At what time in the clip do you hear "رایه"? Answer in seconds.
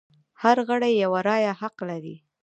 1.27-1.53